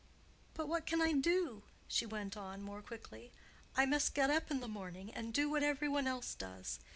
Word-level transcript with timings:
But 0.55 0.67
what 0.67 0.87
can 0.87 0.99
I 0.99 1.11
do?" 1.13 1.61
she 1.87 2.07
went 2.07 2.35
on, 2.35 2.63
more 2.63 2.81
quickly. 2.81 3.31
"I 3.77 3.85
must 3.85 4.15
get 4.15 4.31
up 4.31 4.49
in 4.49 4.59
the 4.59 4.67
morning 4.67 5.13
and 5.13 5.31
do 5.31 5.47
what 5.47 5.61
every 5.61 5.89
one 5.89 6.07
else 6.07 6.33
does. 6.33 6.79